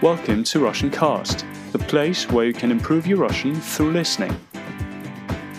[0.00, 4.32] Welcome to Russian Cast, the place where you can improve your Russian through listening.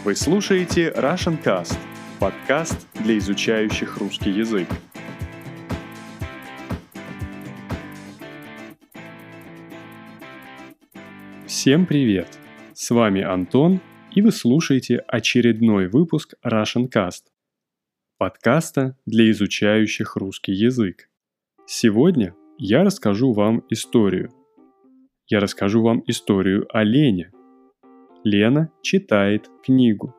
[0.06, 1.78] Вы слушаете Russian Cast,
[2.22, 4.70] подкаст для изучающих русский язык.
[11.46, 12.40] Всем привет!
[12.74, 13.82] С вами Антон,
[14.16, 17.24] и вы слушаете очередной выпуск Russian Cast,
[18.18, 21.10] подкаста для изучающих русский язык.
[21.66, 24.32] Сегодня я расскажу вам историю.
[25.28, 27.32] Я расскажу вам историю о Лене.
[28.26, 30.14] Лена читает книгу.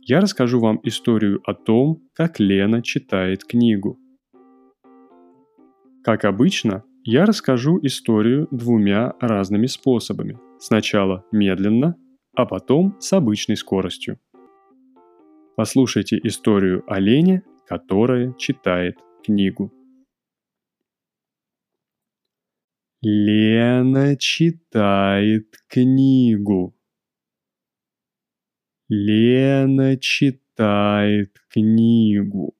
[0.00, 3.98] Я расскажу вам историю о том, как Лена читает книгу.
[6.02, 10.38] Как обычно, я расскажу историю двумя разными способами.
[10.58, 11.94] Сначала медленно,
[12.34, 14.18] а потом с обычной скоростью.
[15.56, 19.70] Послушайте историю о Лене, которая читает книгу.
[23.02, 26.76] Лена читает книгу.
[28.90, 32.54] Лена читает книгу.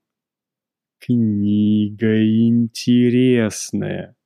[0.99, 4.17] Книга интересная.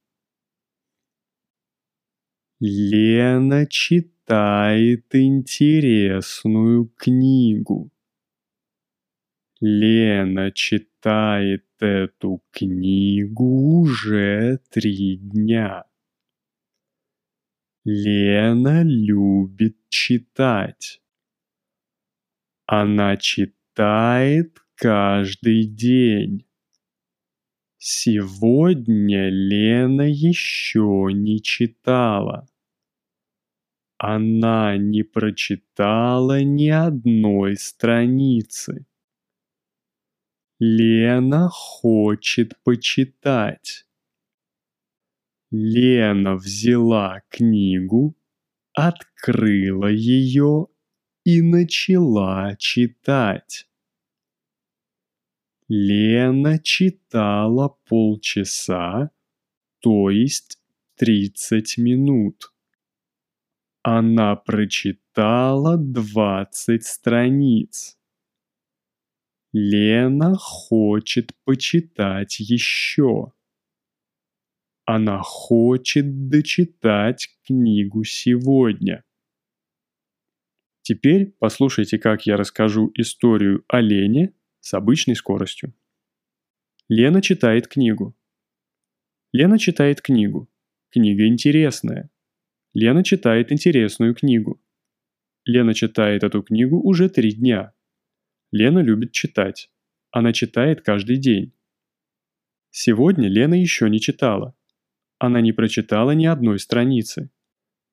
[2.60, 7.90] Лена читает интересную книгу.
[9.58, 15.86] Лена читает эту книгу уже три дня.
[17.86, 21.02] Лена любит читать.
[22.64, 26.46] Она читает каждый день.
[27.77, 32.48] Сегодня Лена еще не читала.
[33.98, 38.86] Она не прочитала ни одной страницы.
[40.58, 43.84] Лена хочет почитать.
[45.56, 48.16] Лена взяла книгу,
[48.72, 50.66] открыла ее
[51.22, 53.68] и начала читать.
[55.68, 59.12] Лена читала полчаса,
[59.78, 60.58] то есть
[60.96, 62.52] 30 минут.
[63.82, 67.96] Она прочитала 20 страниц.
[69.52, 73.30] Лена хочет почитать еще.
[74.86, 79.02] Она хочет дочитать книгу сегодня.
[80.83, 85.72] Теперь послушайте, как я расскажу историю о Лене с обычной скоростью.
[86.89, 88.14] Лена читает книгу.
[89.33, 90.50] Лена читает книгу.
[90.90, 92.11] Книга интересная.
[92.74, 94.61] Лена читает интересную книгу.
[95.46, 97.72] Лена читает эту книгу уже три дня.
[98.52, 99.70] Лена любит читать.
[100.11, 101.55] Она читает каждый день.
[102.70, 104.55] Сегодня Лена еще не читала.
[105.24, 107.30] Она не прочитала ни одной страницы.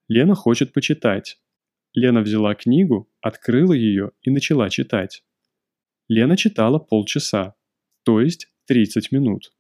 [0.10, 1.40] Лена хочет почитать.
[1.94, 5.24] Лена взяла книгу, открыла ее и начала читать.
[6.10, 7.56] Лена читала полчаса,
[8.04, 9.54] то есть 30 минут.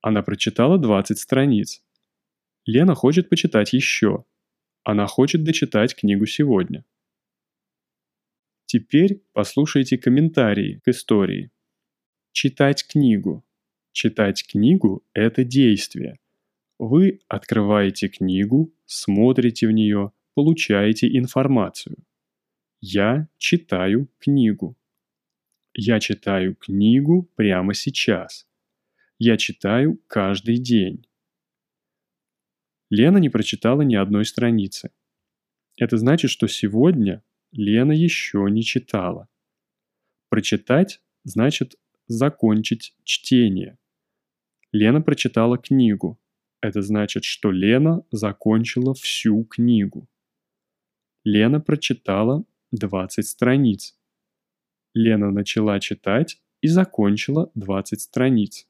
[0.00, 1.84] Она прочитала 20 страниц.
[2.66, 4.24] Лена хочет почитать еще.
[4.84, 6.84] Она хочет дочитать книгу сегодня.
[8.66, 11.50] Теперь послушайте комментарии к истории.
[12.30, 13.44] Читать книгу.
[13.92, 16.18] Читать книгу– это действие.
[16.78, 21.96] Вы открываете книгу, смотрите в нее, получаете информацию.
[22.80, 24.78] Я читаю книгу.
[25.74, 28.46] Я читаю книгу прямо сейчас.
[29.18, 31.06] Я читаю каждый день.
[32.88, 34.90] Лена не прочитала ни одной страницы.
[35.76, 39.28] Это значит, что сегодня Лена еще не читала.
[40.30, 41.76] Прочитать значит
[42.06, 43.78] закончить чтение.
[44.72, 46.18] Лена прочитала книгу.
[46.62, 50.08] Это значит, что Лена закончила всю книгу.
[51.24, 53.98] Лена прочитала 20 страниц.
[54.94, 58.66] Лена начала читать и закончила 20 страниц.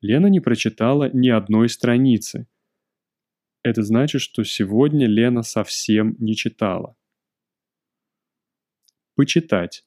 [0.00, 2.46] Лена не прочитала ни одной страницы.
[3.62, 6.96] Это значит, что сегодня Лена совсем не читала.
[9.14, 9.84] Почитать.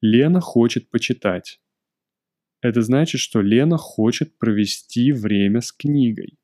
[0.00, 1.60] Лена хочет почитать.
[2.64, 6.38] Это значит, что Лена хочет провести время с книгой.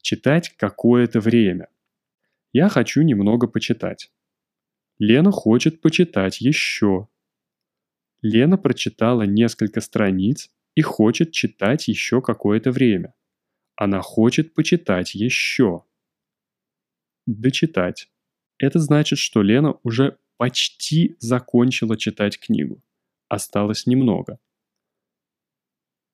[0.00, 1.68] Читать какое-то время.
[2.54, 4.10] Я хочу немного почитать.
[4.98, 7.08] Лена хочет почитать еще.
[8.22, 13.12] Лена прочитала несколько страниц и хочет читать еще какое-то время.
[13.76, 15.84] Она хочет почитать еще.
[17.26, 18.08] Дочитать.
[18.56, 22.82] Это значит, что Лена уже почти закончила читать книгу
[23.34, 24.38] осталось немного.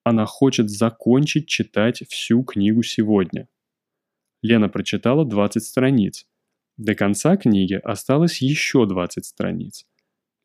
[0.03, 3.47] Она хочет закончить читать всю книгу сегодня.
[4.41, 6.27] Лена прочитала 20 страниц.
[6.77, 9.85] До конца книги осталось еще 20 страниц.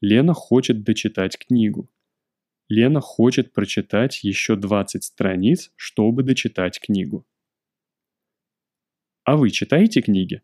[0.02, 1.90] Лена хочет дочитать книгу.
[2.68, 7.26] Лена хочет прочитать еще 20 страниц, чтобы дочитать книгу.
[9.24, 10.42] А вы читаете книги?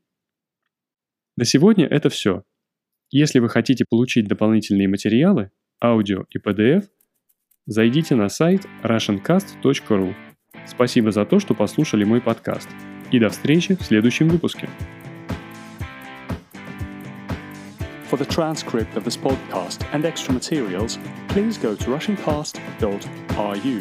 [1.36, 2.44] На сегодня это все.
[3.10, 5.50] Если вы хотите получить дополнительные материалы,
[5.82, 6.84] аудио и PDF,
[7.66, 10.14] зайдите на сайт russiancast.ru.
[10.66, 12.68] Спасибо за то, что послушали мой подкаст.
[13.10, 14.68] И до встречи в следующем выпуске.
[18.10, 20.98] For the transcript of this podcast and extra materials,
[21.28, 23.80] please go to russiancast.ru.